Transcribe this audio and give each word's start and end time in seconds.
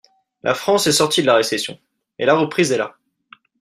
La 0.41 0.55
France 0.55 0.87
est 0.87 0.93
sortie 0.93 1.21
de 1.21 1.27
la 1.27 1.35
récession, 1.35 1.77
et 2.17 2.25
la 2.25 2.33
reprise 2.33 2.71
est 2.71 2.77
là 2.79 2.97